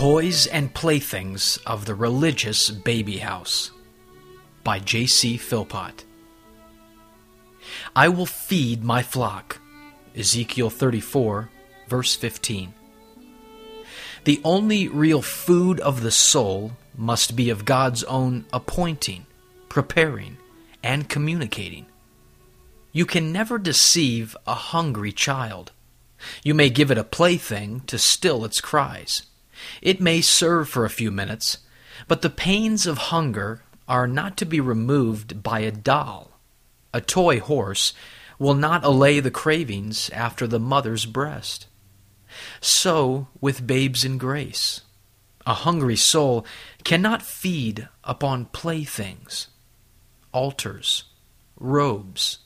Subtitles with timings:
[0.00, 3.70] Toys and Playthings of the Religious Baby House
[4.64, 5.36] by J.C.
[5.36, 6.04] Philpot.
[7.94, 9.60] I will feed my flock.
[10.16, 11.50] Ezekiel 34,
[11.86, 12.72] verse 15.
[14.24, 19.26] The only real food of the soul must be of God's own appointing,
[19.68, 20.38] preparing,
[20.82, 21.84] and communicating.
[22.90, 25.72] You can never deceive a hungry child.
[26.42, 29.26] You may give it a plaything to still its cries.
[29.82, 31.58] It may serve for a few minutes,
[32.08, 36.38] but the pains of hunger are not to be removed by a doll.
[36.94, 37.92] A toy horse
[38.38, 41.66] will not allay the cravings after the mother's breast.
[42.60, 44.82] So with babes in grace.
[45.46, 46.46] A hungry soul
[46.84, 49.48] cannot feed upon playthings,
[50.32, 51.04] altars,
[51.58, 52.38] robes,